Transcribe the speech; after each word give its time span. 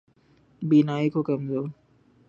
بینائی 0.61 1.09
کو 1.13 1.21
کمزور 1.27 1.65